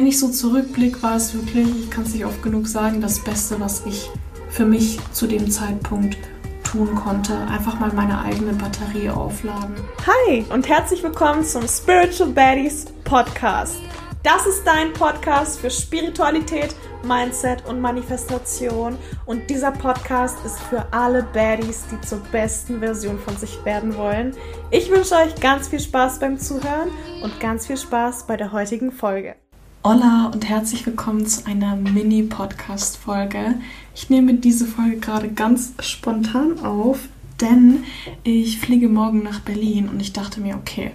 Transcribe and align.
wenn 0.00 0.06
ich 0.06 0.18
so 0.18 0.30
zurückblicke, 0.30 1.02
war 1.02 1.16
es 1.16 1.34
wirklich, 1.34 1.68
ich 1.78 1.90
kann 1.90 2.04
es 2.04 2.14
nicht 2.14 2.24
oft 2.24 2.42
genug 2.42 2.66
sagen, 2.66 3.02
das 3.02 3.22
Beste, 3.22 3.60
was 3.60 3.84
ich 3.84 4.08
für 4.48 4.64
mich 4.64 4.98
zu 5.12 5.26
dem 5.26 5.50
Zeitpunkt 5.50 6.16
tun 6.64 6.94
konnte. 6.94 7.36
Einfach 7.36 7.78
mal 7.78 7.92
meine 7.92 8.18
eigene 8.18 8.54
Batterie 8.54 9.10
aufladen. 9.10 9.74
Hi 10.06 10.46
und 10.54 10.66
herzlich 10.66 11.02
willkommen 11.02 11.44
zum 11.44 11.68
Spiritual 11.68 12.30
Baddies 12.30 12.86
Podcast. 13.04 13.76
Das 14.22 14.46
ist 14.46 14.64
dein 14.64 14.94
Podcast 14.94 15.60
für 15.60 15.68
Spiritualität, 15.68 16.74
Mindset 17.06 17.66
und 17.66 17.82
Manifestation. 17.82 18.96
Und 19.26 19.50
dieser 19.50 19.70
Podcast 19.70 20.38
ist 20.46 20.60
für 20.60 20.90
alle 20.94 21.24
Baddies, 21.24 21.84
die 21.92 22.00
zur 22.00 22.20
besten 22.32 22.80
Version 22.80 23.18
von 23.18 23.36
sich 23.36 23.62
werden 23.66 23.94
wollen. 23.98 24.34
Ich 24.70 24.90
wünsche 24.90 25.16
euch 25.16 25.34
ganz 25.42 25.68
viel 25.68 25.80
Spaß 25.80 26.20
beim 26.20 26.38
Zuhören 26.38 26.88
und 27.22 27.38
ganz 27.38 27.66
viel 27.66 27.76
Spaß 27.76 28.26
bei 28.26 28.38
der 28.38 28.52
heutigen 28.52 28.92
Folge. 28.92 29.36
Hola 29.82 30.30
und 30.34 30.46
herzlich 30.46 30.84
willkommen 30.84 31.24
zu 31.24 31.46
einer 31.46 31.74
Mini-Podcast-Folge. 31.74 33.54
Ich 33.94 34.10
nehme 34.10 34.34
diese 34.34 34.66
Folge 34.66 34.98
gerade 34.98 35.30
ganz 35.30 35.72
spontan 35.80 36.58
auf, 36.58 37.08
denn 37.40 37.84
ich 38.22 38.58
fliege 38.58 38.90
morgen 38.90 39.22
nach 39.22 39.40
Berlin 39.40 39.88
und 39.88 39.98
ich 39.98 40.12
dachte 40.12 40.42
mir, 40.42 40.56
okay, 40.56 40.90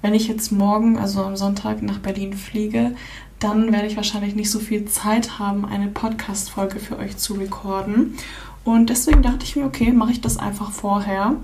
wenn 0.00 0.14
ich 0.14 0.26
jetzt 0.26 0.52
morgen, 0.52 0.96
also 0.96 1.22
am 1.22 1.36
Sonntag, 1.36 1.82
nach 1.82 1.98
Berlin 1.98 2.32
fliege, 2.32 2.94
dann 3.40 3.74
werde 3.74 3.88
ich 3.88 3.96
wahrscheinlich 3.96 4.34
nicht 4.34 4.50
so 4.50 4.58
viel 4.58 4.86
Zeit 4.86 5.38
haben, 5.38 5.66
eine 5.66 5.88
Podcast-Folge 5.88 6.80
für 6.80 6.98
euch 6.98 7.18
zu 7.18 7.34
recorden. 7.34 8.16
Und 8.64 8.88
deswegen 8.88 9.20
dachte 9.20 9.44
ich 9.44 9.54
mir, 9.54 9.66
okay, 9.66 9.92
mache 9.92 10.12
ich 10.12 10.22
das 10.22 10.38
einfach 10.38 10.72
vorher. 10.72 11.36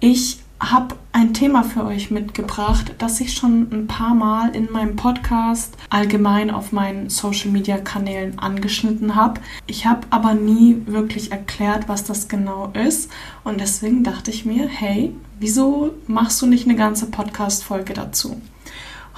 Ich 0.00 0.41
habe 0.62 0.94
ein 1.10 1.34
Thema 1.34 1.64
für 1.64 1.84
euch 1.84 2.10
mitgebracht, 2.10 2.94
das 2.98 3.20
ich 3.20 3.34
schon 3.34 3.68
ein 3.72 3.86
paar 3.88 4.14
Mal 4.14 4.54
in 4.54 4.70
meinem 4.70 4.94
Podcast 4.96 5.76
allgemein 5.90 6.50
auf 6.50 6.72
meinen 6.72 7.10
Social-Media-Kanälen 7.10 8.38
angeschnitten 8.38 9.16
habe. 9.16 9.40
Ich 9.66 9.86
habe 9.86 10.06
aber 10.10 10.34
nie 10.34 10.82
wirklich 10.86 11.32
erklärt, 11.32 11.88
was 11.88 12.04
das 12.04 12.28
genau 12.28 12.72
ist. 12.74 13.10
Und 13.42 13.60
deswegen 13.60 14.04
dachte 14.04 14.30
ich 14.30 14.44
mir, 14.46 14.68
hey, 14.68 15.12
wieso 15.40 15.94
machst 16.06 16.40
du 16.40 16.46
nicht 16.46 16.66
eine 16.66 16.76
ganze 16.76 17.06
Podcast-Folge 17.06 17.92
dazu? 17.92 18.40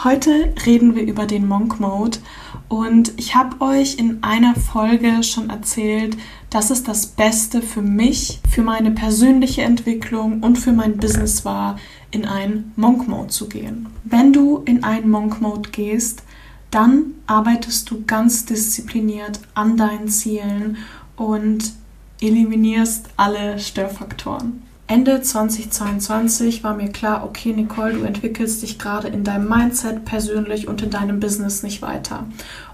Heute 0.02 0.52
reden 0.66 0.96
wir 0.96 1.04
über 1.04 1.26
den 1.26 1.46
Monk 1.46 1.78
Mode 1.78 2.18
und 2.74 3.12
ich 3.18 3.36
habe 3.36 3.60
euch 3.60 3.98
in 3.98 4.24
einer 4.24 4.56
Folge 4.56 5.22
schon 5.22 5.48
erzählt, 5.48 6.16
dass 6.50 6.70
es 6.70 6.82
das 6.82 7.06
Beste 7.06 7.62
für 7.62 7.82
mich, 7.82 8.40
für 8.50 8.62
meine 8.62 8.90
persönliche 8.90 9.62
Entwicklung 9.62 10.42
und 10.42 10.56
für 10.58 10.72
mein 10.72 10.96
Business 10.96 11.44
war, 11.44 11.78
in 12.10 12.24
einen 12.24 12.72
Monk 12.74 13.06
Mode 13.06 13.28
zu 13.28 13.48
gehen. 13.48 13.86
Wenn 14.02 14.32
du 14.32 14.62
in 14.64 14.82
einen 14.82 15.08
Monk 15.08 15.40
Mode 15.40 15.70
gehst, 15.70 16.24
dann 16.72 17.14
arbeitest 17.28 17.88
du 17.92 18.02
ganz 18.06 18.44
diszipliniert 18.44 19.38
an 19.54 19.76
deinen 19.76 20.08
Zielen 20.08 20.78
und 21.14 21.74
eliminierst 22.20 23.06
alle 23.16 23.60
Störfaktoren. 23.60 24.64
Ende 24.86 25.22
2022 25.22 26.62
war 26.62 26.74
mir 26.74 26.90
klar, 26.90 27.24
okay, 27.24 27.54
Nicole, 27.54 27.94
du 27.94 28.02
entwickelst 28.02 28.62
dich 28.62 28.78
gerade 28.78 29.08
in 29.08 29.24
deinem 29.24 29.48
Mindset 29.48 30.04
persönlich 30.04 30.68
und 30.68 30.82
in 30.82 30.90
deinem 30.90 31.20
Business 31.20 31.62
nicht 31.62 31.80
weiter. 31.80 32.24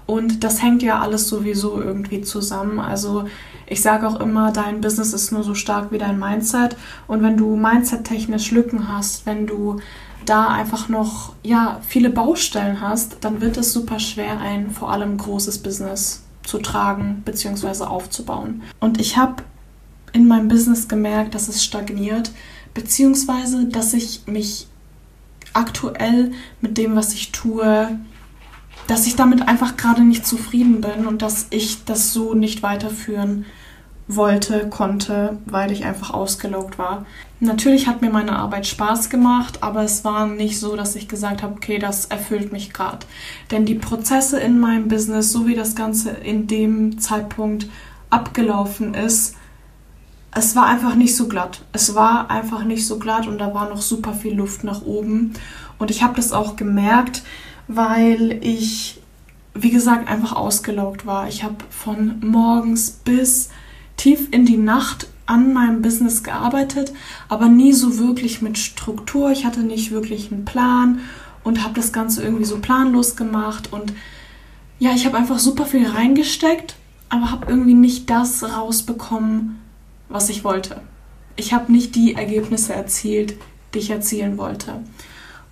Und 0.05 0.43
das 0.43 0.61
hängt 0.61 0.83
ja 0.83 0.99
alles 0.99 1.29
sowieso 1.29 1.81
irgendwie 1.81 2.21
zusammen. 2.21 2.81
Also 2.81 3.29
ich 3.65 3.81
sage 3.81 4.05
auch 4.05 4.19
immer, 4.19 4.51
dein 4.51 4.81
Business 4.81 5.13
ist 5.13 5.31
nur 5.31 5.43
so 5.43 5.55
stark 5.55 5.93
wie 5.93 5.97
dein 5.99 6.19
Mindset. 6.19 6.75
Und 7.07 7.23
wenn 7.23 7.37
du 7.37 7.55
mindset-technisch 7.55 8.51
Lücken 8.51 8.89
hast, 8.89 9.25
wenn 9.25 9.47
du 9.47 9.79
da 10.25 10.49
einfach 10.49 10.89
noch 10.89 11.31
ja, 11.43 11.79
viele 11.87 12.09
Baustellen 12.09 12.81
hast, 12.81 13.17
dann 13.21 13.39
wird 13.39 13.55
es 13.55 13.71
super 13.71 13.99
schwer, 13.99 14.37
ein 14.41 14.71
vor 14.71 14.91
allem 14.91 15.17
großes 15.17 15.59
Business 15.59 16.23
zu 16.43 16.57
tragen 16.57 17.21
bzw. 17.23 17.85
aufzubauen. 17.85 18.63
Und 18.81 18.99
ich 18.99 19.15
habe 19.15 19.43
in 20.13 20.27
meinem 20.27 20.47
Business 20.47 20.87
gemerkt, 20.87 21.35
dass 21.35 21.47
es 21.47 21.63
stagniert, 21.63 22.31
beziehungsweise 22.73 23.65
dass 23.65 23.93
ich 23.93 24.23
mich 24.25 24.67
aktuell 25.53 26.31
mit 26.61 26.77
dem, 26.77 26.95
was 26.95 27.13
ich 27.13 27.31
tue, 27.31 27.99
dass 28.87 29.07
ich 29.07 29.15
damit 29.15 29.47
einfach 29.47 29.77
gerade 29.77 30.01
nicht 30.01 30.25
zufrieden 30.25 30.81
bin 30.81 31.07
und 31.07 31.21
dass 31.21 31.47
ich 31.49 31.83
das 31.85 32.13
so 32.13 32.33
nicht 32.33 32.63
weiterführen 32.63 33.45
wollte, 34.07 34.67
konnte, 34.69 35.37
weil 35.45 35.71
ich 35.71 35.85
einfach 35.85 36.11
ausgelaugt 36.11 36.77
war. 36.77 37.05
Natürlich 37.39 37.87
hat 37.87 38.01
mir 38.01 38.09
meine 38.09 38.35
Arbeit 38.35 38.67
Spaß 38.67 39.09
gemacht, 39.09 39.63
aber 39.63 39.83
es 39.83 40.03
war 40.03 40.27
nicht 40.27 40.59
so, 40.59 40.75
dass 40.75 40.95
ich 40.95 41.07
gesagt 41.07 41.41
habe, 41.41 41.53
okay, 41.53 41.79
das 41.79 42.05
erfüllt 42.05 42.51
mich 42.51 42.73
gerade. 42.73 43.05
Denn 43.49 43.65
die 43.65 43.75
Prozesse 43.75 44.39
in 44.39 44.59
meinem 44.59 44.87
Business, 44.87 45.31
so 45.31 45.47
wie 45.47 45.55
das 45.55 45.75
Ganze 45.75 46.11
in 46.11 46.47
dem 46.47 46.99
Zeitpunkt 46.99 47.67
abgelaufen 48.09 48.93
ist, 48.93 49.35
es 50.33 50.55
war 50.55 50.65
einfach 50.65 50.95
nicht 50.95 51.15
so 51.15 51.27
glatt. 51.27 51.61
Es 51.73 51.93
war 51.93 52.31
einfach 52.31 52.63
nicht 52.63 52.87
so 52.87 52.99
glatt 52.99 53.27
und 53.27 53.37
da 53.37 53.53
war 53.53 53.69
noch 53.69 53.81
super 53.81 54.13
viel 54.13 54.33
Luft 54.33 54.63
nach 54.63 54.81
oben. 54.83 55.33
Und 55.77 55.91
ich 55.91 56.03
habe 56.03 56.15
das 56.15 56.31
auch 56.31 56.55
gemerkt, 56.55 57.23
weil 57.67 58.39
ich, 58.41 59.01
wie 59.53 59.71
gesagt, 59.71 60.07
einfach 60.07 60.33
ausgelaugt 60.33 61.05
war. 61.05 61.27
Ich 61.27 61.43
habe 61.43 61.55
von 61.69 62.19
morgens 62.21 62.91
bis 62.91 63.49
tief 63.97 64.29
in 64.31 64.45
die 64.45 64.57
Nacht 64.57 65.07
an 65.25 65.53
meinem 65.53 65.81
Business 65.81 66.23
gearbeitet, 66.23 66.93
aber 67.29 67.47
nie 67.47 67.73
so 67.73 67.97
wirklich 67.97 68.41
mit 68.41 68.57
Struktur. 68.57 69.31
Ich 69.31 69.45
hatte 69.45 69.61
nicht 69.61 69.91
wirklich 69.91 70.31
einen 70.31 70.45
Plan 70.45 70.99
und 71.43 71.63
habe 71.63 71.73
das 71.73 71.91
Ganze 71.91 72.23
irgendwie 72.23 72.45
so 72.45 72.59
planlos 72.59 73.15
gemacht. 73.15 73.71
Und 73.71 73.93
ja, 74.79 74.91
ich 74.93 75.05
habe 75.05 75.17
einfach 75.17 75.39
super 75.39 75.65
viel 75.65 75.87
reingesteckt, 75.87 76.75
aber 77.09 77.31
habe 77.31 77.47
irgendwie 77.49 77.73
nicht 77.73 78.09
das 78.09 78.43
rausbekommen, 78.43 79.59
was 80.11 80.29
ich 80.29 80.43
wollte. 80.43 80.81
Ich 81.35 81.53
habe 81.53 81.71
nicht 81.71 81.95
die 81.95 82.15
Ergebnisse 82.15 82.73
erzielt, 82.73 83.35
die 83.73 83.79
ich 83.79 83.89
erzielen 83.89 84.37
wollte. 84.37 84.79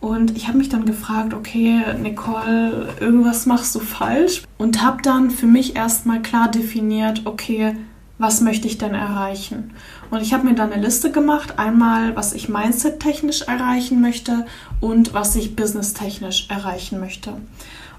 Und 0.02 0.38
ich 0.38 0.48
habe 0.48 0.58
mich 0.58 0.70
dann 0.70 0.86
gefragt, 0.86 1.34
okay, 1.34 1.82
Nicole, 2.02 2.94
irgendwas 3.00 3.46
machst 3.46 3.76
du 3.76 3.80
falsch. 3.80 4.44
Und 4.58 4.82
habe 4.82 5.02
dann 5.02 5.30
für 5.30 5.48
mich 5.48 5.76
erstmal 5.76 6.22
klar 6.22 6.50
definiert, 6.50 7.24
okay, 7.26 7.76
was 8.18 8.42
möchte 8.42 8.68
ich 8.68 8.78
denn 8.78 8.94
erreichen? 8.94 9.72
Und 10.12 10.22
ich 10.22 10.34
habe 10.34 10.46
mir 10.46 10.56
dann 10.56 10.72
eine 10.72 10.84
Liste 10.84 11.12
gemacht, 11.12 11.58
einmal, 11.58 12.16
was 12.16 12.34
ich 12.34 12.50
mindset-technisch 12.50 13.44
erreichen 13.44 14.02
möchte 14.02 14.46
und 14.82 15.14
was 15.14 15.36
ich 15.36 15.56
business-technisch 15.56 16.48
erreichen 16.50 17.00
möchte. 17.00 17.34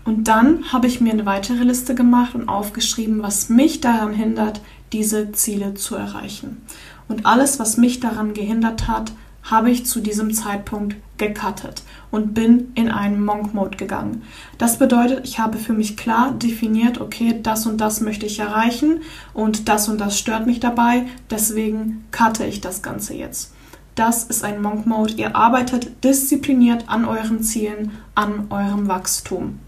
Und 0.04 0.28
dann 0.28 0.72
habe 0.72 0.87
ich 0.87 1.00
mir 1.00 1.12
eine 1.12 1.26
weitere 1.26 1.65
Liste 1.65 1.94
gemacht 1.94 2.34
und 2.34 2.49
aufgeschrieben, 2.49 3.22
was 3.22 3.49
mich 3.49 3.81
daran 3.81 4.12
hindert, 4.12 4.60
diese 4.93 5.33
Ziele 5.33 5.75
zu 5.75 5.97
erreichen. 5.97 6.62
Und 7.09 7.27
alles, 7.27 7.59
was 7.59 7.77
mich 7.77 8.01
daran 8.01 8.34
gehindert 8.34 8.89
hat, 8.89 9.12
habe 9.43 9.71
ich 9.71 9.87
zu 9.87 10.01
diesem 10.01 10.33
Zeitpunkt 10.34 10.97
gecuttet 11.19 11.83
und 12.11 12.34
bin 12.34 12.73
in 12.75 12.91
einen 12.91 13.25
Monk-Mode 13.25 13.77
gegangen. 13.77 14.23
Das 14.59 14.79
bedeutet, 14.79 15.25
ich 15.25 15.39
habe 15.39 15.59
für 15.59 15.73
mich 15.73 15.97
klar 15.97 16.33
definiert, 16.33 17.00
okay, 17.00 17.39
das 17.43 17.67
und 17.67 17.81
das 17.81 18.00
möchte 18.00 18.27
ich 18.27 18.39
erreichen 18.39 19.00
und 19.34 19.69
das 19.69 19.89
und 19.89 20.00
das 20.00 20.19
stört 20.19 20.47
mich 20.47 20.61
dabei, 20.61 21.06
deswegen 21.31 22.05
cutte 22.11 22.45
ich 22.45 22.61
das 22.61 22.83
Ganze 22.83 23.15
jetzt. 23.15 23.53
Das 23.95 24.25
ist 24.25 24.45
ein 24.45 24.62
Monk-Mode. 24.62 25.15
Ihr 25.15 25.37
arbeitet 25.37 26.05
diszipliniert 26.05 26.84
an 26.89 27.05
euren 27.05 27.43
Zielen, 27.43 27.91
an 28.15 28.47
eurem 28.50 28.89
Wachstum. 28.89 29.59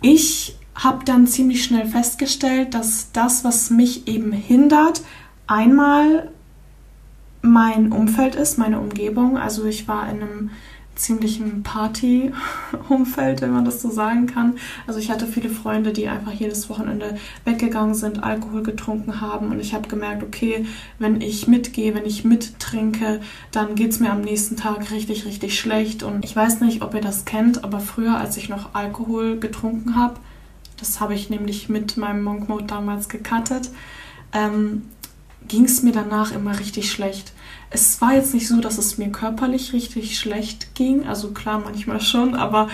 Ich 0.00 0.56
habe 0.74 1.04
dann 1.04 1.26
ziemlich 1.26 1.64
schnell 1.64 1.86
festgestellt, 1.86 2.74
dass 2.74 3.12
das, 3.12 3.44
was 3.44 3.70
mich 3.70 4.08
eben 4.08 4.32
hindert, 4.32 5.02
einmal 5.46 6.30
mein 7.42 7.92
Umfeld 7.92 8.34
ist, 8.34 8.58
meine 8.58 8.80
Umgebung. 8.80 9.38
Also 9.38 9.64
ich 9.66 9.86
war 9.86 10.08
in 10.08 10.22
einem 10.22 10.50
ziemlichen 10.96 11.62
Party-Umfeld, 11.62 13.40
wenn 13.40 13.52
man 13.52 13.64
das 13.64 13.82
so 13.82 13.90
sagen 13.90 14.26
kann. 14.26 14.54
Also 14.86 15.00
ich 15.00 15.10
hatte 15.10 15.26
viele 15.26 15.48
Freunde, 15.50 15.92
die 15.92 16.08
einfach 16.08 16.32
jedes 16.32 16.70
Wochenende 16.70 17.18
weggegangen 17.44 17.94
sind, 17.94 18.22
Alkohol 18.22 18.62
getrunken 18.62 19.20
haben 19.20 19.50
und 19.50 19.60
ich 19.60 19.74
habe 19.74 19.88
gemerkt, 19.88 20.22
okay, 20.22 20.66
wenn 20.98 21.20
ich 21.20 21.48
mitgehe, 21.48 21.94
wenn 21.94 22.06
ich 22.06 22.24
mittrinke, 22.24 23.20
dann 23.50 23.74
geht 23.74 23.90
es 23.90 24.00
mir 24.00 24.12
am 24.12 24.20
nächsten 24.20 24.56
Tag 24.56 24.90
richtig, 24.90 25.26
richtig 25.26 25.58
schlecht 25.58 26.02
und 26.02 26.24
ich 26.24 26.34
weiß 26.34 26.60
nicht, 26.60 26.82
ob 26.82 26.94
ihr 26.94 27.00
das 27.00 27.24
kennt, 27.24 27.64
aber 27.64 27.80
früher, 27.80 28.16
als 28.16 28.36
ich 28.36 28.48
noch 28.48 28.74
Alkohol 28.74 29.38
getrunken 29.38 29.96
habe, 29.96 30.14
das 30.78 31.00
habe 31.00 31.14
ich 31.14 31.30
nämlich 31.30 31.68
mit 31.68 31.96
meinem 31.96 32.22
Monk 32.22 32.48
Mode 32.48 32.64
damals 32.64 33.08
gecuttet, 33.08 33.70
ähm, 34.32 34.82
ging 35.46 35.64
es 35.64 35.82
mir 35.82 35.92
danach 35.92 36.32
immer 36.32 36.58
richtig 36.58 36.90
schlecht. 36.90 37.32
Es 37.70 38.00
war 38.00 38.14
jetzt 38.14 38.34
nicht 38.34 38.48
so, 38.48 38.60
dass 38.60 38.78
es 38.78 38.98
mir 38.98 39.10
körperlich 39.10 39.72
richtig 39.72 40.18
schlecht 40.18 40.74
ging, 40.74 41.06
also 41.06 41.32
klar 41.32 41.60
manchmal 41.64 42.00
schon, 42.00 42.34
aber 42.34 42.68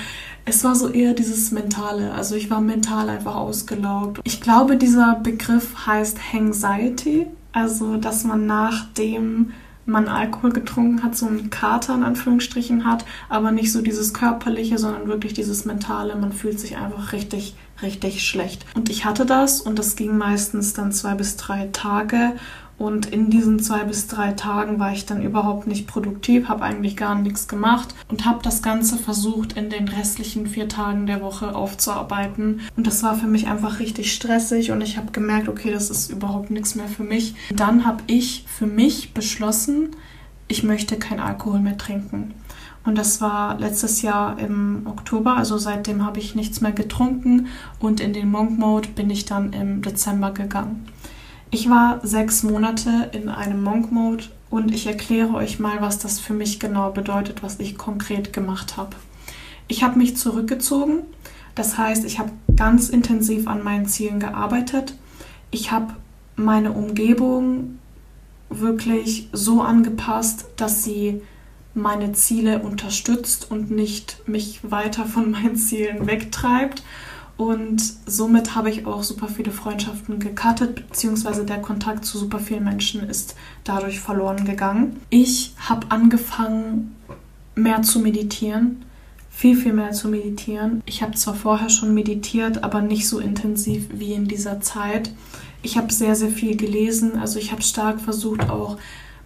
es 0.44 0.62
war 0.62 0.74
so 0.74 0.88
eher 0.88 1.14
dieses 1.14 1.52
Mentale. 1.52 2.12
Also 2.12 2.34
ich 2.34 2.50
war 2.50 2.60
mental 2.60 3.08
einfach 3.08 3.34
ausgelaugt. 3.34 4.20
Ich 4.24 4.40
glaube, 4.40 4.76
dieser 4.76 5.14
Begriff 5.16 5.86
heißt 5.86 6.18
Anxiety, 6.34 7.26
also 7.52 7.96
dass 7.96 8.24
man 8.24 8.46
nachdem 8.46 9.52
man 9.90 10.08
Alkohol 10.08 10.52
getrunken 10.52 11.02
hat, 11.02 11.16
so 11.16 11.26
einen 11.26 11.50
Kater 11.50 11.94
in 11.94 12.02
Anführungsstrichen 12.02 12.84
hat, 12.84 13.04
aber 13.28 13.50
nicht 13.50 13.72
so 13.72 13.82
dieses 13.82 14.14
körperliche, 14.14 14.78
sondern 14.78 15.08
wirklich 15.08 15.34
dieses 15.34 15.64
mentale. 15.64 16.16
Man 16.16 16.32
fühlt 16.32 16.58
sich 16.58 16.76
einfach 16.76 17.12
richtig, 17.12 17.54
richtig 17.82 18.24
schlecht. 18.24 18.64
Und 18.74 18.88
ich 18.88 19.04
hatte 19.04 19.26
das 19.26 19.60
und 19.60 19.78
das 19.78 19.96
ging 19.96 20.16
meistens 20.16 20.72
dann 20.72 20.92
zwei 20.92 21.14
bis 21.14 21.36
drei 21.36 21.68
Tage 21.72 22.32
und 22.80 23.04
in 23.04 23.28
diesen 23.28 23.60
zwei 23.60 23.84
bis 23.84 24.06
drei 24.06 24.32
Tagen 24.32 24.78
war 24.78 24.90
ich 24.90 25.04
dann 25.04 25.20
überhaupt 25.20 25.66
nicht 25.66 25.86
produktiv, 25.86 26.48
habe 26.48 26.62
eigentlich 26.62 26.96
gar 26.96 27.14
nichts 27.14 27.46
gemacht 27.46 27.94
und 28.08 28.24
habe 28.24 28.38
das 28.42 28.62
Ganze 28.62 28.96
versucht, 28.96 29.52
in 29.52 29.68
den 29.68 29.86
restlichen 29.86 30.46
vier 30.46 30.66
Tagen 30.66 31.06
der 31.06 31.20
Woche 31.20 31.54
aufzuarbeiten. 31.54 32.62
Und 32.78 32.86
das 32.86 33.02
war 33.02 33.16
für 33.16 33.26
mich 33.26 33.48
einfach 33.48 33.80
richtig 33.80 34.14
stressig 34.14 34.70
und 34.70 34.80
ich 34.80 34.96
habe 34.96 35.12
gemerkt, 35.12 35.50
okay, 35.50 35.70
das 35.70 35.90
ist 35.90 36.10
überhaupt 36.10 36.50
nichts 36.50 36.74
mehr 36.74 36.88
für 36.88 37.04
mich. 37.04 37.34
Dann 37.54 37.84
habe 37.84 38.02
ich 38.06 38.46
für 38.48 38.66
mich 38.66 39.12
beschlossen, 39.12 39.90
ich 40.48 40.62
möchte 40.62 40.98
kein 40.98 41.20
Alkohol 41.20 41.60
mehr 41.60 41.76
trinken. 41.76 42.32
Und 42.86 42.96
das 42.96 43.20
war 43.20 43.58
letztes 43.58 44.00
Jahr 44.00 44.38
im 44.38 44.86
Oktober, 44.86 45.36
also 45.36 45.58
seitdem 45.58 46.06
habe 46.06 46.18
ich 46.18 46.34
nichts 46.34 46.62
mehr 46.62 46.72
getrunken 46.72 47.48
und 47.78 48.00
in 48.00 48.14
den 48.14 48.30
Monk 48.30 48.58
Mode 48.58 48.88
bin 48.88 49.10
ich 49.10 49.26
dann 49.26 49.52
im 49.52 49.82
Dezember 49.82 50.30
gegangen. 50.30 50.86
Ich 51.52 51.68
war 51.68 52.00
sechs 52.06 52.44
Monate 52.44 53.10
in 53.12 53.28
einem 53.28 53.62
Monk 53.62 53.90
Mode 53.90 54.24
und 54.50 54.72
ich 54.72 54.86
erkläre 54.86 55.34
euch 55.34 55.58
mal, 55.58 55.80
was 55.80 55.98
das 55.98 56.20
für 56.20 56.32
mich 56.32 56.60
genau 56.60 56.92
bedeutet, 56.92 57.42
was 57.42 57.58
ich 57.58 57.76
konkret 57.76 58.32
gemacht 58.32 58.76
habe. 58.76 58.94
Ich 59.66 59.82
habe 59.82 59.98
mich 59.98 60.16
zurückgezogen, 60.16 61.00
das 61.56 61.76
heißt, 61.76 62.04
ich 62.04 62.20
habe 62.20 62.30
ganz 62.54 62.88
intensiv 62.88 63.48
an 63.48 63.64
meinen 63.64 63.86
Zielen 63.86 64.20
gearbeitet. 64.20 64.94
Ich 65.50 65.72
habe 65.72 65.94
meine 66.36 66.70
Umgebung 66.70 67.78
wirklich 68.48 69.28
so 69.32 69.60
angepasst, 69.60 70.46
dass 70.56 70.84
sie 70.84 71.20
meine 71.74 72.12
Ziele 72.12 72.60
unterstützt 72.60 73.50
und 73.50 73.70
nicht 73.70 74.22
mich 74.28 74.60
weiter 74.62 75.04
von 75.04 75.30
meinen 75.32 75.56
Zielen 75.56 76.06
wegtreibt. 76.06 76.82
Und 77.40 77.82
somit 78.04 78.54
habe 78.54 78.68
ich 78.68 78.84
auch 78.84 79.02
super 79.02 79.26
viele 79.26 79.50
Freundschaften 79.50 80.18
gecuttet, 80.18 80.74
beziehungsweise 80.74 81.46
der 81.46 81.62
Kontakt 81.62 82.04
zu 82.04 82.18
super 82.18 82.38
vielen 82.38 82.64
Menschen 82.64 83.08
ist 83.08 83.34
dadurch 83.64 83.98
verloren 83.98 84.44
gegangen. 84.44 85.00
Ich 85.08 85.54
habe 85.56 85.86
angefangen, 85.88 86.94
mehr 87.54 87.80
zu 87.80 88.00
meditieren, 88.00 88.84
viel, 89.30 89.56
viel 89.56 89.72
mehr 89.72 89.92
zu 89.92 90.08
meditieren. 90.08 90.82
Ich 90.84 91.02
habe 91.02 91.14
zwar 91.14 91.32
vorher 91.32 91.70
schon 91.70 91.94
meditiert, 91.94 92.62
aber 92.62 92.82
nicht 92.82 93.08
so 93.08 93.20
intensiv 93.20 93.88
wie 93.90 94.12
in 94.12 94.28
dieser 94.28 94.60
Zeit. 94.60 95.10
Ich 95.62 95.78
habe 95.78 95.90
sehr, 95.94 96.16
sehr 96.16 96.28
viel 96.28 96.58
gelesen, 96.58 97.18
also 97.18 97.38
ich 97.38 97.52
habe 97.52 97.62
stark 97.62 98.02
versucht, 98.02 98.50
auch 98.50 98.76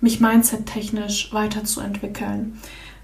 mich 0.00 0.20
mindset-technisch 0.20 1.32
weiterzuentwickeln. 1.32 2.60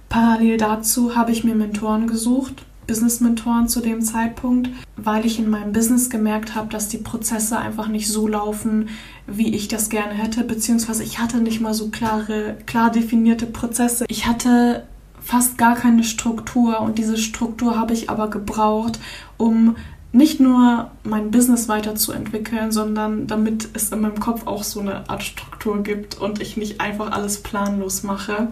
Parallel 0.09 0.57
dazu 0.57 1.17
habe 1.17 1.33
ich 1.33 1.43
mir 1.43 1.57
Mentoren 1.57 2.07
gesucht 2.07 2.65
Business-Mentoren 2.91 3.69
zu 3.69 3.81
dem 3.81 4.03
Zeitpunkt, 4.03 4.69
weil 4.97 5.25
ich 5.25 5.39
in 5.39 5.49
meinem 5.49 5.73
Business 5.73 6.11
gemerkt 6.11 6.57
habe, 6.57 6.71
dass 6.71 6.89
die 6.89 6.99
Prozesse 6.99 7.57
einfach 7.57 7.87
nicht 7.87 8.09
so 8.09 8.27
laufen, 8.27 8.89
wie 9.29 9.55
ich 9.55 9.69
das 9.69 9.91
gerne 9.91 10.13
hätte, 10.13 10.43
beziehungsweise 10.43 11.05
ich 11.05 11.21
hatte 11.21 11.37
nicht 11.37 11.61
mal 11.61 11.73
so 11.73 11.91
klare, 11.91 12.57
klar 12.67 12.91
definierte 12.91 13.47
Prozesse. 13.47 14.07
Ich 14.09 14.27
hatte 14.27 14.89
fast 15.21 15.57
gar 15.57 15.77
keine 15.77 16.03
Struktur 16.03 16.81
und 16.81 16.99
diese 16.99 17.17
Struktur 17.17 17.79
habe 17.79 17.93
ich 17.93 18.11
aber 18.11 18.29
gebraucht, 18.29 18.99
um 19.37 19.77
nicht 20.11 20.41
nur 20.41 20.91
mein 21.05 21.31
Business 21.31 21.69
weiterzuentwickeln, 21.69 22.73
sondern 22.73 23.29
damit 23.29 23.69
es 23.75 23.93
in 23.93 24.01
meinem 24.01 24.19
Kopf 24.19 24.49
auch 24.49 24.65
so 24.65 24.81
eine 24.81 25.09
Art 25.09 25.23
Struktur 25.23 25.85
gibt 25.85 26.19
und 26.19 26.43
ich 26.43 26.57
nicht 26.57 26.81
einfach 26.81 27.13
alles 27.13 27.41
planlos 27.41 28.03
mache. 28.03 28.49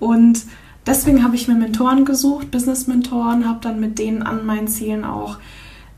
Und 0.00 0.42
deswegen 0.88 1.22
habe 1.22 1.36
ich 1.36 1.46
mir 1.46 1.54
Mentoren 1.54 2.04
gesucht, 2.04 2.50
Business-Mentoren, 2.50 3.46
habe 3.46 3.60
dann 3.62 3.78
mit 3.78 3.98
denen 3.98 4.22
an 4.22 4.44
meinen 4.44 4.66
Zielen 4.66 5.04
auch 5.04 5.36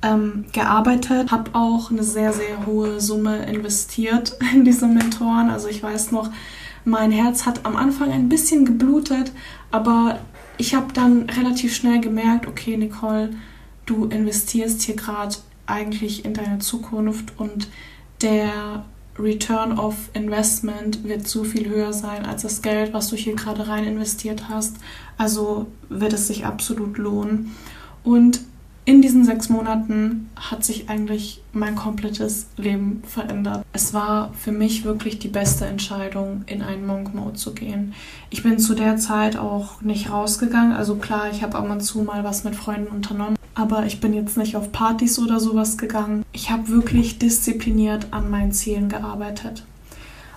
ähm, 0.02 0.44
gearbeitet, 0.52 1.30
habe 1.30 1.54
auch 1.54 1.90
eine 1.90 2.02
sehr, 2.02 2.32
sehr 2.32 2.66
hohe 2.66 3.00
Summe 3.00 3.46
investiert 3.46 4.36
in 4.52 4.64
diese 4.64 4.86
Mentoren. 4.86 5.50
Also 5.50 5.68
ich 5.68 5.82
weiß 5.82 6.10
noch, 6.10 6.30
mein 6.84 7.12
Herz 7.12 7.46
hat 7.46 7.64
am 7.64 7.76
Anfang 7.76 8.10
ein 8.10 8.28
bisschen 8.28 8.64
geblutet, 8.64 9.32
aber 9.70 10.18
ich 10.58 10.74
habe 10.74 10.92
dann 10.92 11.30
relativ 11.30 11.74
schnell 11.74 12.00
gemerkt, 12.00 12.46
okay, 12.46 12.76
Nicole, 12.76 13.30
du 13.86 14.06
investierst 14.06 14.82
hier 14.82 14.96
gerade 14.96 15.36
eigentlich 15.66 16.24
in 16.24 16.34
deine 16.34 16.58
Zukunft 16.58 17.38
und 17.38 17.68
der 18.22 18.84
Return 19.22 19.78
of 19.78 19.94
Investment 20.14 21.04
wird 21.04 21.28
so 21.28 21.44
viel 21.44 21.68
höher 21.68 21.92
sein 21.92 22.26
als 22.26 22.42
das 22.42 22.62
Geld, 22.62 22.92
was 22.92 23.08
du 23.08 23.16
hier 23.16 23.34
gerade 23.34 23.68
rein 23.68 23.84
investiert 23.84 24.48
hast. 24.48 24.76
Also 25.18 25.66
wird 25.88 26.12
es 26.12 26.26
sich 26.26 26.46
absolut 26.46 26.98
lohnen. 26.98 27.54
Und 28.02 28.40
in 28.86 29.02
diesen 29.02 29.24
sechs 29.24 29.48
Monaten 29.48 30.30
hat 30.34 30.64
sich 30.64 30.88
eigentlich 30.88 31.42
mein 31.52 31.76
komplettes 31.76 32.46
Leben 32.56 33.02
verändert. 33.06 33.64
Es 33.72 33.92
war 33.92 34.32
für 34.32 34.52
mich 34.52 34.84
wirklich 34.84 35.18
die 35.18 35.28
beste 35.28 35.66
Entscheidung, 35.66 36.42
in 36.46 36.62
einen 36.62 36.86
Monk-Mode 36.86 37.34
zu 37.34 37.52
gehen. 37.52 37.94
Ich 38.30 38.42
bin 38.42 38.58
zu 38.58 38.74
der 38.74 38.96
Zeit 38.96 39.36
auch 39.36 39.82
nicht 39.82 40.10
rausgegangen. 40.10 40.72
Also 40.72 40.96
klar, 40.96 41.30
ich 41.30 41.42
habe 41.42 41.56
ab 41.56 41.70
und 41.70 41.80
zu 41.82 42.00
mal 42.00 42.24
was 42.24 42.42
mit 42.42 42.56
Freunden 42.56 42.88
unternommen 42.88 43.36
aber 43.54 43.86
ich 43.86 44.00
bin 44.00 44.14
jetzt 44.14 44.36
nicht 44.36 44.56
auf 44.56 44.72
Partys 44.72 45.18
oder 45.18 45.40
sowas 45.40 45.78
gegangen. 45.78 46.24
Ich 46.32 46.50
habe 46.50 46.68
wirklich 46.68 47.18
diszipliniert 47.18 48.08
an 48.12 48.30
meinen 48.30 48.52
Zielen 48.52 48.88
gearbeitet. 48.88 49.64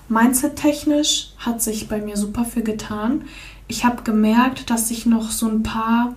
Mindset-technisch 0.10 1.32
hat 1.38 1.62
sich 1.62 1.88
bei 1.88 2.02
mir 2.02 2.18
super 2.18 2.46
viel 2.46 2.64
getan. 2.64 3.24
Ich 3.68 3.86
habe 3.86 4.04
gemerkt, 4.04 4.70
dass 4.70 4.92
ich 4.92 5.06
noch 5.06 5.32
so 5.32 5.48
ein 5.48 5.64
paar 5.64 6.16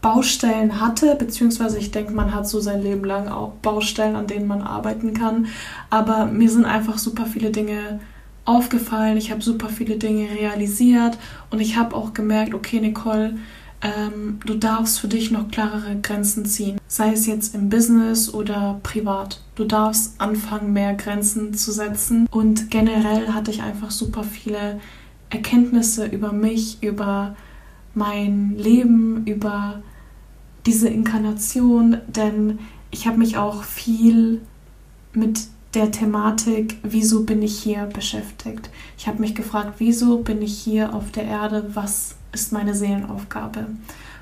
Baustellen 0.00 0.80
hatte, 0.80 1.14
beziehungsweise 1.16 1.78
ich 1.78 1.90
denke, 1.90 2.12
man 2.12 2.34
hat 2.34 2.46
so 2.46 2.60
sein 2.60 2.82
Leben 2.82 3.04
lang 3.04 3.28
auch 3.28 3.52
Baustellen, 3.62 4.16
an 4.16 4.26
denen 4.26 4.46
man 4.46 4.62
arbeiten 4.62 5.14
kann. 5.14 5.46
Aber 5.90 6.26
mir 6.26 6.50
sind 6.50 6.66
einfach 6.66 6.98
super 6.98 7.26
viele 7.26 7.50
Dinge 7.50 8.00
aufgefallen. 8.44 9.16
Ich 9.16 9.30
habe 9.30 9.40
super 9.40 9.68
viele 9.68 9.96
Dinge 9.96 10.28
realisiert 10.38 11.16
und 11.50 11.60
ich 11.60 11.76
habe 11.76 11.96
auch 11.96 12.12
gemerkt, 12.12 12.52
okay, 12.52 12.80
Nicole, 12.80 13.36
ähm, 13.84 14.40
du 14.46 14.54
darfst 14.54 14.98
für 14.98 15.08
dich 15.08 15.30
noch 15.30 15.48
klarere 15.50 15.96
Grenzen 16.00 16.46
ziehen, 16.46 16.80
sei 16.88 17.12
es 17.12 17.26
jetzt 17.26 17.54
im 17.54 17.68
Business 17.68 18.32
oder 18.32 18.80
privat. 18.82 19.42
Du 19.56 19.64
darfst 19.64 20.18
anfangen, 20.18 20.72
mehr 20.72 20.94
Grenzen 20.94 21.52
zu 21.52 21.70
setzen. 21.70 22.26
Und 22.30 22.70
generell 22.70 23.28
hatte 23.28 23.50
ich 23.50 23.62
einfach 23.62 23.90
super 23.90 24.24
viele 24.24 24.80
Erkenntnisse 25.28 26.06
über 26.06 26.32
mich, 26.32 26.82
über 26.82 27.36
mein 27.92 28.56
Leben, 28.56 29.26
über 29.26 29.82
diese 30.64 30.88
Inkarnation, 30.88 31.98
denn 32.08 32.58
ich 32.90 33.06
habe 33.06 33.18
mich 33.18 33.36
auch 33.36 33.64
viel 33.64 34.40
mit 35.12 35.40
der 35.74 35.90
Thematik, 35.90 36.78
wieso 36.82 37.24
bin 37.24 37.42
ich 37.42 37.58
hier 37.58 37.86
beschäftigt. 37.86 38.70
Ich 38.96 39.08
habe 39.08 39.20
mich 39.20 39.34
gefragt, 39.34 39.74
wieso 39.78 40.18
bin 40.18 40.40
ich 40.40 40.56
hier 40.56 40.94
auf 40.94 41.10
der 41.10 41.24
Erde, 41.24 41.70
was 41.74 42.16
ist 42.34 42.52
meine 42.52 42.74
Seelenaufgabe. 42.74 43.66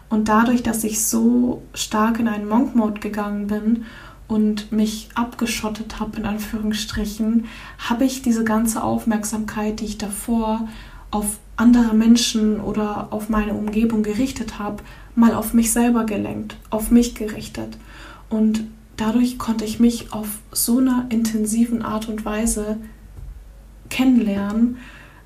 Und 0.08 0.28
dadurch, 0.28 0.62
dass 0.62 0.84
ich 0.84 1.04
so 1.04 1.62
stark 1.74 2.20
in 2.20 2.28
einen 2.28 2.46
Monk-Mode 2.46 3.00
gegangen 3.00 3.46
bin 3.46 3.86
und 4.28 4.70
mich 4.70 5.08
abgeschottet 5.14 6.00
habe, 6.00 6.18
in 6.18 6.26
Anführungsstrichen, 6.26 7.46
habe 7.78 8.04
ich 8.04 8.22
diese 8.22 8.44
ganze 8.44 8.82
Aufmerksamkeit, 8.82 9.80
die 9.80 9.86
ich 9.86 9.98
davor 9.98 10.68
auf 11.10 11.38
andere 11.56 11.94
Menschen 11.94 12.60
oder 12.60 13.08
auf 13.10 13.28
meine 13.28 13.54
Umgebung 13.54 14.02
gerichtet 14.02 14.58
habe, 14.58 14.82
mal 15.14 15.34
auf 15.34 15.54
mich 15.54 15.72
selber 15.72 16.04
gelenkt, 16.04 16.56
auf 16.70 16.90
mich 16.90 17.14
gerichtet. 17.14 17.76
Und 18.28 18.64
dadurch 18.96 19.38
konnte 19.38 19.64
ich 19.64 19.80
mich 19.80 20.12
auf 20.12 20.40
so 20.50 20.78
einer 20.78 21.06
intensiven 21.10 21.82
Art 21.82 22.08
und 22.08 22.24
Weise 22.24 22.78
kennenlernen. 23.90 24.78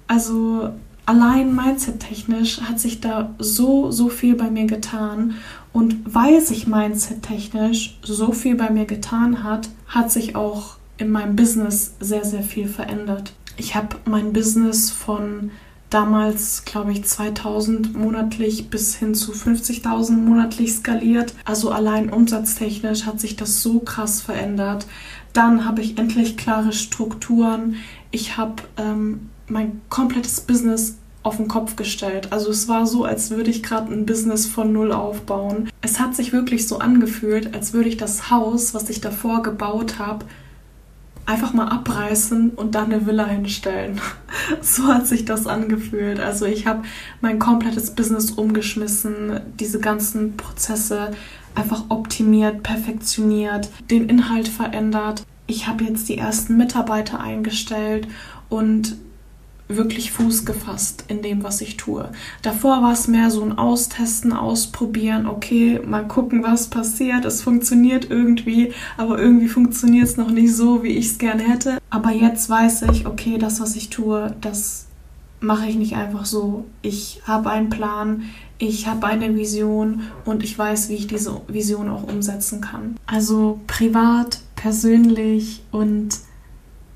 Also 0.08 0.70
allein 1.06 1.54
mindset-technisch 1.54 2.60
hat 2.62 2.80
sich 2.80 3.00
da 3.00 3.34
so, 3.38 3.90
so 3.90 4.08
viel 4.08 4.34
bei 4.34 4.50
mir 4.50 4.66
getan. 4.66 5.36
Und 5.72 5.96
weil 6.04 6.40
sich 6.40 6.66
mindset-technisch 6.66 7.98
so 8.02 8.32
viel 8.32 8.56
bei 8.56 8.70
mir 8.70 8.86
getan 8.86 9.44
hat, 9.44 9.68
hat 9.86 10.10
sich 10.10 10.36
auch 10.36 10.76
in 10.98 11.10
meinem 11.10 11.36
Business 11.36 11.94
sehr, 12.00 12.24
sehr 12.24 12.42
viel 12.42 12.68
verändert. 12.68 13.32
Ich 13.56 13.74
habe 13.74 13.96
mein 14.04 14.32
Business 14.32 14.90
von 14.90 15.50
damals, 15.90 16.64
glaube 16.64 16.92
ich, 16.92 17.04
2000 17.04 17.96
monatlich 17.96 18.70
bis 18.70 18.96
hin 18.96 19.14
zu 19.14 19.32
50.000 19.32 20.12
monatlich 20.12 20.74
skaliert. 20.74 21.34
Also 21.44 21.70
allein 21.70 22.10
umsatztechnisch 22.10 23.06
hat 23.06 23.20
sich 23.20 23.36
das 23.36 23.62
so 23.62 23.80
krass 23.80 24.20
verändert. 24.20 24.86
Dann 25.32 25.64
habe 25.64 25.82
ich 25.82 25.98
endlich 25.98 26.36
klare 26.36 26.72
Strukturen. 26.72 27.76
Ich 28.10 28.36
habe 28.36 28.62
ähm, 28.78 29.30
mein 29.48 29.80
komplettes 29.88 30.40
Business 30.40 30.96
auf 31.22 31.38
den 31.38 31.48
Kopf 31.48 31.74
gestellt. 31.74 32.32
Also 32.32 32.50
es 32.50 32.68
war 32.68 32.86
so, 32.86 33.04
als 33.04 33.30
würde 33.30 33.50
ich 33.50 33.62
gerade 33.62 33.92
ein 33.92 34.06
Business 34.06 34.46
von 34.46 34.72
null 34.72 34.92
aufbauen. 34.92 35.68
Es 35.82 35.98
hat 35.98 36.14
sich 36.14 36.32
wirklich 36.32 36.68
so 36.68 36.78
angefühlt, 36.78 37.52
als 37.52 37.72
würde 37.72 37.88
ich 37.88 37.96
das 37.96 38.30
Haus, 38.30 38.74
was 38.74 38.88
ich 38.90 39.00
davor 39.00 39.42
gebaut 39.42 39.98
habe, 39.98 40.24
einfach 41.26 41.52
mal 41.52 41.66
abreißen 41.66 42.50
und 42.50 42.76
dann 42.76 42.92
eine 42.92 43.06
Villa 43.06 43.26
hinstellen. 43.26 44.00
so 44.60 44.86
hat 44.86 45.08
sich 45.08 45.24
das 45.24 45.48
angefühlt. 45.48 46.20
Also 46.20 46.46
ich 46.46 46.68
habe 46.68 46.84
mein 47.20 47.40
komplettes 47.40 47.90
Business 47.90 48.30
umgeschmissen, 48.30 49.40
diese 49.58 49.80
ganzen 49.80 50.36
Prozesse 50.36 51.10
einfach 51.56 51.86
optimiert, 51.88 52.62
perfektioniert, 52.62 53.68
den 53.90 54.08
Inhalt 54.08 54.46
verändert. 54.46 55.24
Ich 55.48 55.66
habe 55.66 55.84
jetzt 55.84 56.08
die 56.08 56.18
ersten 56.18 56.56
Mitarbeiter 56.56 57.18
eingestellt 57.18 58.06
und 58.48 58.96
wirklich 59.68 60.12
Fuß 60.12 60.44
gefasst 60.44 61.04
in 61.08 61.22
dem, 61.22 61.42
was 61.42 61.60
ich 61.60 61.76
tue. 61.76 62.08
Davor 62.42 62.82
war 62.82 62.92
es 62.92 63.08
mehr 63.08 63.30
so 63.30 63.42
ein 63.42 63.58
Austesten, 63.58 64.32
Ausprobieren, 64.32 65.26
okay, 65.26 65.80
mal 65.84 66.06
gucken, 66.06 66.42
was 66.42 66.68
passiert. 66.68 67.24
Es 67.24 67.42
funktioniert 67.42 68.10
irgendwie, 68.10 68.72
aber 68.96 69.18
irgendwie 69.18 69.48
funktioniert 69.48 70.06
es 70.06 70.16
noch 70.16 70.30
nicht 70.30 70.54
so, 70.54 70.82
wie 70.82 70.92
ich 70.92 71.06
es 71.06 71.18
gerne 71.18 71.42
hätte. 71.42 71.78
Aber 71.90 72.12
jetzt 72.12 72.48
weiß 72.48 72.82
ich, 72.92 73.06
okay, 73.06 73.38
das, 73.38 73.60
was 73.60 73.76
ich 73.76 73.90
tue, 73.90 74.34
das 74.40 74.86
mache 75.40 75.66
ich 75.66 75.76
nicht 75.76 75.96
einfach 75.96 76.26
so. 76.26 76.64
Ich 76.82 77.22
habe 77.26 77.50
einen 77.50 77.70
Plan, 77.70 78.22
ich 78.58 78.86
habe 78.86 79.06
eine 79.06 79.34
Vision 79.34 80.02
und 80.24 80.42
ich 80.42 80.58
weiß, 80.58 80.88
wie 80.88 80.94
ich 80.94 81.06
diese 81.06 81.40
Vision 81.48 81.88
auch 81.88 82.04
umsetzen 82.04 82.60
kann. 82.60 82.96
Also 83.06 83.60
privat, 83.66 84.40
persönlich 84.54 85.62
und 85.72 86.10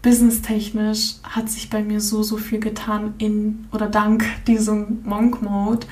businesstechnisch 0.02 1.16
hat 1.22 1.50
sich 1.50 1.68
bei 1.68 1.82
mir 1.82 2.00
so, 2.00 2.22
so 2.22 2.38
viel 2.38 2.58
getan 2.58 3.14
in 3.18 3.66
oder 3.72 3.86
dank 3.86 4.24
diesem 4.46 5.00
Monk 5.04 5.42
Mode. 5.42 5.86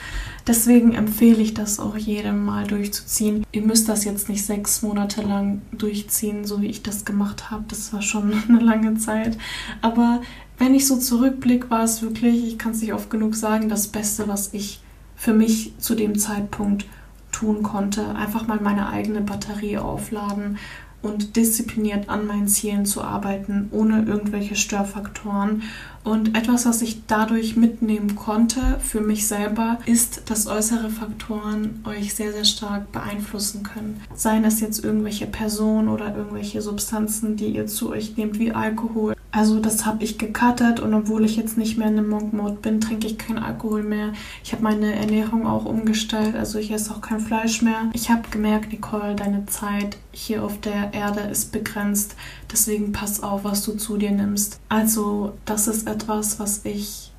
Deswegen 0.47 0.95
empfehle 0.95 1.43
ich 1.43 1.53
das 1.53 1.79
auch 1.79 1.97
jedem 1.97 2.45
mal 2.45 2.67
durchzuziehen. 2.67 3.45
Ihr 3.53 3.62
müsst 3.62 3.88
das 3.88 4.05
jetzt 4.05 4.31
nicht 4.31 4.45
sechs 4.45 4.81
Monate 4.81 5.21
lang 5.21 5.61
durchziehen, 5.73 6.47
so 6.47 6.62
wie 6.62 6.69
ich 6.69 6.83
das 6.83 7.05
gemacht 7.05 7.50
habe. 7.50 7.65
Das 7.69 7.93
war 7.93 8.00
schon 8.00 8.33
eine 8.49 8.61
lange 8.61 8.97
Zeit. 8.97 9.37
Aber 9.83 10.23
wenn 10.57 10.75
ich 10.75 10.87
so 10.87 10.97
zurückblicke, 10.97 11.71
war 11.71 11.85
es 11.85 12.00
wirklich, 12.00 12.47
ich 12.47 12.59
kann 12.59 12.73
es 12.73 12.81
nicht 12.81 12.95
oft 12.95 13.11
genug 13.11 13.35
sagen, 13.35 13.69
das 13.69 13.88
Beste, 13.88 14.27
was 14.27 14.55
ich 14.55 14.81
für 15.17 15.35
mich 15.35 15.75
zu 15.79 15.95
dem 15.95 16.19
Zeitpunkt 16.19 16.87
tun 17.31 17.62
konnte. 17.62 18.15
Einfach 18.15 18.47
mal 18.47 18.59
meine 18.61 18.88
eigene 18.88 19.21
Batterie 19.21 19.77
aufladen 19.77 20.57
und 21.02 21.37
diszipliniert 21.37 22.09
an 22.09 22.26
meinen 22.26 22.49
Zielen 22.49 22.85
zu 22.85 23.02
arbeiten, 23.02 23.69
ohne 23.71 24.05
irgendwelche 24.05 24.57
Störfaktoren. 24.57 25.62
Und 26.05 26.37
etwas, 26.37 26.64
was 26.64 26.81
ich 26.83 27.02
dadurch 27.07 27.57
mitnehmen 27.57 28.17
konnte 28.17 28.78
für 28.81 29.00
mich 29.00 29.26
selber, 29.26 29.78
ist, 29.85 30.31
dass 30.31 30.47
äußere 30.47 30.90
Faktoren 30.90 31.83
euch 31.85 32.14
sehr, 32.14 32.33
sehr 32.33 32.45
stark 32.45 32.90
beeinflussen 32.93 33.62
können. 33.62 34.00
Seien 34.14 34.45
es 34.45 34.61
jetzt 34.61 34.83
irgendwelche 34.83 35.26
Personen 35.26 35.88
oder 35.88 36.17
irgendwelche 36.17 36.62
Substanzen, 36.62 37.37
die 37.37 37.49
ihr 37.49 37.67
zu 37.67 37.90
euch 37.90 38.17
nehmt, 38.17 38.38
wie 38.38 38.52
Alkohol 38.52 39.14
also 39.30 39.61
das 39.61 39.85
habe 39.85 40.04
ich 40.04 40.16
gecuttet 40.16 40.80
und 40.80 40.94
obwohl 40.94 41.25
ich 41.25 41.37
jetzt 41.37 41.58
nicht 41.58 41.76
mehr 41.76 41.88
in 41.88 41.99
einem 41.99 42.08
Monk-Mode 42.08 42.56
bin, 42.62 42.80
trinke 42.80 43.06
ich 43.06 43.18
keinen 43.18 43.38
Alkohol 43.38 43.82
mehr. 43.82 44.12
Ich 44.42 44.52
habe 44.52 44.62
meine 44.62 44.94
Ernährung 44.94 45.47
auch 45.47 45.66
umgestellt, 45.66 46.35
also 46.35 46.58
ich 46.58 46.70
esse 46.70 46.90
auch 46.92 47.02
kein 47.02 47.20
Fleisch 47.20 47.61
mehr. 47.61 47.90
Ich 47.92 48.11
habe 48.11 48.23
gemerkt, 48.30 48.73
Nicole, 48.73 49.14
deine 49.14 49.44
Zeit 49.47 49.99
hier 50.12 50.42
auf 50.42 50.61
der 50.61 50.94
Erde 50.94 51.20
ist 51.20 51.52
begrenzt, 51.52 52.16
deswegen 52.50 52.92
pass 52.92 53.23
auf, 53.23 53.44
was 53.44 53.64
du 53.64 53.73
zu 53.73 53.99
dir 53.99 54.12
nimmst. 54.12 54.61
Also 54.70 55.35
das 55.44 55.68
ist 55.68 55.87
etwas, 55.87 56.40
was 56.40 56.64
ich 56.64 57.12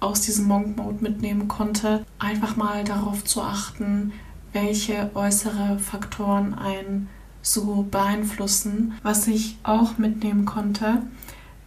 aus 0.00 0.20
diesem 0.20 0.46
Monk-Mode 0.46 0.98
mitnehmen 1.02 1.48
konnte. 1.48 2.04
Einfach 2.20 2.56
mal 2.56 2.84
darauf 2.84 3.24
zu 3.24 3.42
achten, 3.42 4.12
welche 4.52 5.10
äußere 5.14 5.80
Faktoren 5.80 6.54
einen 6.54 7.08
so 7.42 7.86
beeinflussen. 7.90 8.94
Was 9.02 9.26
ich 9.26 9.56
auch 9.64 9.98
mitnehmen 9.98 10.44
konnte, 10.44 11.02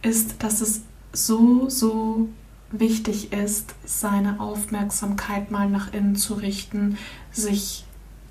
ist, 0.02 0.42
dass 0.42 0.60
es 0.60 0.82
so, 1.12 1.68
so 1.68 2.28
wichtig 2.70 3.32
ist, 3.32 3.74
seine 3.84 4.40
Aufmerksamkeit 4.40 5.50
mal 5.50 5.68
nach 5.68 5.92
innen 5.92 6.16
zu 6.16 6.34
richten, 6.34 6.98
sich 7.30 7.84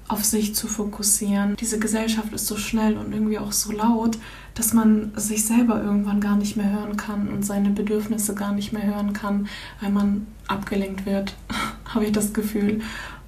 auf 0.07 0.25
sich 0.25 0.53
zu 0.53 0.67
fokussieren. 0.67 1.55
Diese 1.55 1.79
Gesellschaft 1.79 2.33
ist 2.33 2.47
so 2.47 2.57
schnell 2.57 2.97
und 2.97 3.13
irgendwie 3.13 3.39
auch 3.39 3.53
so 3.53 3.71
laut, 3.71 4.17
dass 4.55 4.73
man 4.73 5.13
sich 5.15 5.45
selber 5.45 5.81
irgendwann 5.81 6.19
gar 6.19 6.35
nicht 6.35 6.57
mehr 6.57 6.69
hören 6.69 6.97
kann 6.97 7.29
und 7.29 7.45
seine 7.45 7.69
Bedürfnisse 7.69 8.35
gar 8.35 8.51
nicht 8.51 8.73
mehr 8.73 8.83
hören 8.83 9.13
kann, 9.13 9.47
weil 9.79 9.91
man 9.91 10.27
abgelenkt 10.47 11.05
wird, 11.05 11.35
habe 11.85 12.05
ich 12.05 12.11
das 12.11 12.33
Gefühl. 12.33 12.81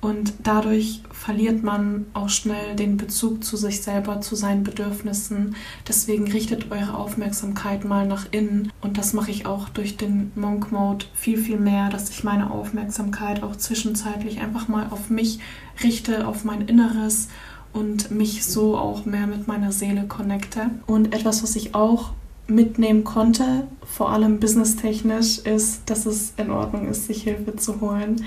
Und 0.04 0.34
dadurch 0.44 1.02
verliert 1.12 1.64
man 1.64 2.08
auch 2.14 2.28
schnell 2.28 2.76
den 2.76 2.98
Bezug 2.98 3.42
zu 3.42 3.56
sich 3.56 3.82
selber, 3.82 4.20
zu 4.20 4.36
seinen 4.36 4.64
Bedürfnissen. 4.64 5.56
Deswegen 5.88 6.30
richtet 6.30 6.72
eure 6.72 6.98
Aufmerksamkeit 6.98 7.86
mal 7.86 8.06
nach 8.06 8.26
innen. 8.32 8.70
Und 8.82 8.98
das 8.98 9.14
mache 9.14 9.32
ich 9.32 9.46
auch 9.46 9.70
durch 9.70 9.96
den 9.96 10.34
Monk 10.36 10.74
Mode 10.74 11.06
viel, 11.14 11.38
viel 11.38 11.58
mehr, 11.58 11.90
dass 11.90 12.10
ich 12.10 12.26
meine 12.26 12.52
Aufmerksamkeit 12.52 13.44
auch 13.44 13.56
zwischenzeitlich 13.56 14.42
einfach 14.42 14.68
mal 14.68 14.88
auf 14.90 15.10
mich 15.10 15.40
richte, 15.82 16.28
auf 16.28 16.44
mein 16.44 16.68
Inneres 16.68 17.30
und 17.72 18.12
mich 18.12 18.46
so 18.46 18.78
auch 18.78 19.06
mehr 19.06 19.26
mit 19.26 19.48
meiner 19.48 19.72
Seele 19.72 20.04
connecte. 20.06 20.70
Und 20.86 21.16
etwas, 21.16 21.44
was 21.44 21.56
ich 21.56 21.76
auch 21.76 22.12
mitnehmen 22.46 23.06
konnte, 23.06 23.68
vor 23.86 24.10
allem 24.10 24.42
businesstechnisch, 24.42 25.40
ist, 25.40 25.90
dass 25.90 26.06
es 26.06 26.34
in 26.36 26.52
Ordnung 26.52 26.90
ist, 26.90 27.08
sich 27.08 27.24
Hilfe 27.24 27.56
zu 27.56 27.80
holen 27.80 28.26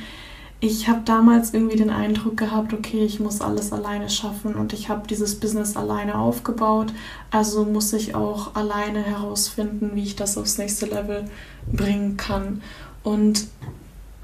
ich 0.60 0.88
habe 0.88 1.02
damals 1.04 1.52
irgendwie 1.52 1.76
den 1.76 1.90
Eindruck 1.90 2.36
gehabt, 2.36 2.72
okay, 2.72 3.04
ich 3.04 3.20
muss 3.20 3.40
alles 3.40 3.72
alleine 3.72 4.08
schaffen 4.08 4.54
und 4.54 4.72
ich 4.72 4.88
habe 4.88 5.06
dieses 5.06 5.38
Business 5.38 5.76
alleine 5.76 6.16
aufgebaut, 6.18 6.92
also 7.30 7.64
muss 7.64 7.92
ich 7.92 8.14
auch 8.14 8.54
alleine 8.54 9.02
herausfinden, 9.02 9.90
wie 9.94 10.02
ich 10.02 10.16
das 10.16 10.38
aufs 10.38 10.56
nächste 10.56 10.86
Level 10.86 11.26
bringen 11.70 12.16
kann. 12.16 12.62
Und 13.02 13.46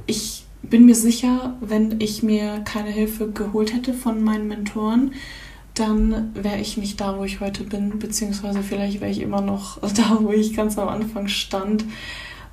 ich 0.07 0.45
bin 0.63 0.87
mir 0.87 0.95
sicher, 0.95 1.57
wenn 1.61 2.01
ich 2.01 2.23
mir 2.23 2.61
keine 2.61 2.91
Hilfe 2.91 3.31
geholt 3.31 3.75
hätte 3.75 3.93
von 3.93 4.23
meinen 4.23 4.49
Mentoren, 4.49 5.13
dann 5.75 6.35
wäre 6.35 6.59
ich 6.59 6.77
nicht 6.77 7.01
da, 7.01 7.19
wo 7.19 7.25
ich 7.25 7.41
heute 7.41 7.65
bin, 7.65 7.99
beziehungsweise 7.99 8.63
vielleicht 8.63 9.01
wäre 9.01 9.11
ich 9.11 9.21
immer 9.21 9.41
noch 9.41 9.81
da, 9.97 10.19
wo 10.21 10.33
ich 10.33 10.55
ganz 10.55 10.79
am 10.79 10.89
Anfang 10.89 11.29
stand. 11.29 11.85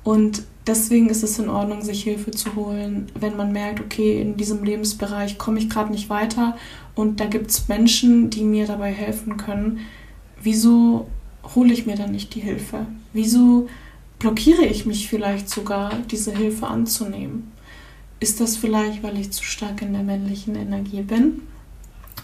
Und 0.02 0.42
deswegen 0.66 1.08
ist 1.08 1.22
es 1.22 1.38
in 1.38 1.48
Ordnung, 1.48 1.82
sich 1.82 2.02
Hilfe 2.02 2.30
zu 2.30 2.54
holen, 2.54 3.10
wenn 3.18 3.36
man 3.36 3.52
merkt, 3.52 3.80
okay, 3.80 4.20
in 4.20 4.36
diesem 4.36 4.64
Lebensbereich 4.64 5.38
komme 5.38 5.58
ich 5.58 5.68
gerade 5.68 5.92
nicht 5.92 6.08
weiter 6.08 6.56
und 6.94 7.20
da 7.20 7.26
gibt 7.26 7.50
es 7.50 7.68
Menschen, 7.68 8.30
die 8.30 8.44
mir 8.44 8.66
dabei 8.66 8.92
helfen 8.92 9.36
können. 9.36 9.80
Wieso 10.42 11.06
hole 11.54 11.72
ich 11.72 11.86
mir 11.86 11.96
dann 11.96 12.12
nicht 12.12 12.34
die 12.34 12.40
Hilfe? 12.40 12.86
Wieso 13.12 13.68
blockiere 14.18 14.64
ich 14.64 14.86
mich 14.86 15.08
vielleicht 15.08 15.48
sogar, 15.48 15.92
diese 16.10 16.32
Hilfe 16.32 16.66
anzunehmen? 16.66 17.52
Ist 18.20 18.40
das 18.40 18.56
vielleicht, 18.56 19.02
weil 19.02 19.18
ich 19.18 19.32
zu 19.32 19.42
stark 19.42 19.82
in 19.82 19.92
der 19.92 20.02
männlichen 20.02 20.54
Energie 20.54 21.02
bin? 21.02 21.42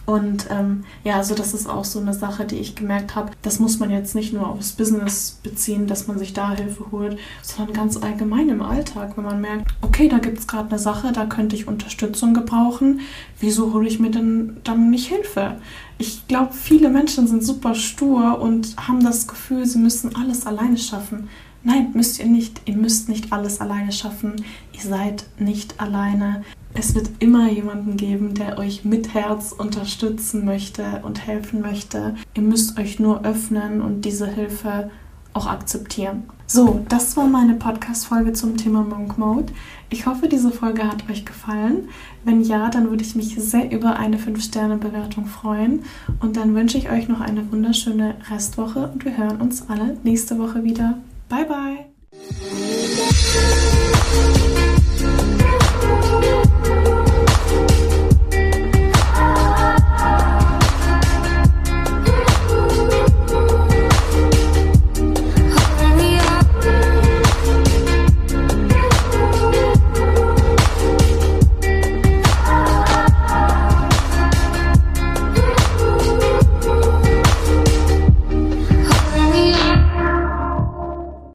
Und 0.07 0.47
ähm, 0.51 0.85
ja, 1.03 1.17
also 1.17 1.35
das 1.35 1.53
ist 1.53 1.69
auch 1.69 1.85
so 1.85 1.99
eine 1.99 2.15
Sache, 2.15 2.45
die 2.45 2.57
ich 2.57 2.77
gemerkt 2.77 3.17
habe. 3.17 3.33
Das 3.43 3.59
muss 3.59 3.81
man 3.81 3.91
jetzt 3.91 4.15
nicht 4.15 4.33
nur 4.33 4.49
aufs 4.49 4.73
Business 4.73 5.41
beziehen, 5.43 5.89
dass 5.89 6.07
man 6.07 6.17
sich 6.17 6.33
da 6.33 6.53
Hilfe 6.53 6.87
holt, 6.93 7.19
sondern 7.43 7.75
ganz 7.75 7.97
allgemein 7.97 8.49
im 8.49 8.63
Alltag, 8.63 9.17
wenn 9.17 9.25
man 9.25 9.41
merkt, 9.41 9.75
okay, 9.83 10.09
da 10.09 10.19
gibt 10.19 10.39
es 10.39 10.47
gerade 10.47 10.71
eine 10.71 10.79
Sache, 10.79 11.11
da 11.11 11.27
könnte 11.27 11.57
ich 11.57 11.67
Unterstützung 11.67 12.35
gebrauchen. 12.35 13.01
Wieso 13.41 13.73
hole 13.73 13.89
ich 13.89 13.99
mir 13.99 14.13
denn 14.13 14.59
dann 14.63 14.91
nicht 14.91 15.09
Hilfe? 15.09 15.57
Ich 15.99 16.29
glaube, 16.29 16.53
viele 16.53 16.89
Menschen 16.89 17.27
sind 17.27 17.43
super 17.43 17.75
stur 17.75 18.41
und 18.41 18.77
haben 18.77 19.03
das 19.03 19.27
Gefühl, 19.27 19.67
sie 19.67 19.79
müssen 19.79 20.15
alles 20.15 20.47
alleine 20.47 20.79
schaffen. 20.79 21.29
Nein, 21.67 21.91
müsst 21.95 22.21
ihr 22.21 22.27
nicht. 22.27 22.63
Ihr 22.67 22.77
müsst 22.77 23.09
nicht 23.09 23.33
alles 23.33 23.61
alleine 23.61 23.91
schaffen. 23.91 24.37
Ihr 24.73 24.83
seid 24.83 25.27
nicht 25.37 25.81
alleine. 25.81 26.45
Es 26.75 26.95
wird 26.95 27.11
immer 27.19 27.51
jemanden 27.51 27.97
geben, 27.97 28.35
der 28.35 28.59
euch 28.59 28.85
mit 28.85 29.15
Herz 29.15 29.51
unterstützen 29.51 30.45
möchte 30.45 31.03
und 31.03 31.27
helfen 31.27 31.63
möchte. 31.63 32.15
Ihr 32.35 32.43
müsst 32.43 32.79
euch 32.79 33.01
nur 33.01 33.25
öffnen 33.25 33.83
und 33.83 34.05
diese 34.05 34.29
Hilfe 34.29 34.93
auch 35.33 35.49
akzeptieren. 35.49 36.23
So, 36.47 36.85
das 36.89 37.17
war 37.17 37.27
meine 37.27 37.55
Podcast-Folge 37.55 38.33
zum 38.33 38.57
Thema 38.57 38.85
Monk 38.85 39.19
Mode. 39.19 39.53
Ich 39.91 40.07
hoffe, 40.07 40.29
diese 40.29 40.53
Folge 40.53 40.85
hat 40.85 41.11
euch 41.11 41.25
gefallen. 41.25 41.89
Wenn 42.23 42.43
ja, 42.43 42.71
dann 42.71 42.91
würde 42.91 43.03
ich 43.03 43.17
mich 43.17 43.35
sehr 43.35 43.73
über 43.73 43.97
eine 43.97 44.19
5-Sterne-Bewertung 44.19 45.27
freuen. 45.27 45.83
Und 46.21 46.37
dann 46.37 46.55
wünsche 46.55 46.79
ich 46.79 46.93
euch 46.93 47.09
noch 47.09 47.21
eine 47.21 47.51
wunderschöne 47.51 48.15
Restwoche 48.31 48.89
und 48.93 49.05
wir 49.05 49.17
hören 49.17 49.41
uns 49.41 49.69
alle 49.69 49.97
nächste 50.05 50.39
Woche 50.39 50.63
wieder. 50.63 50.99
Bye, 51.29 51.45
bye. 51.45 51.87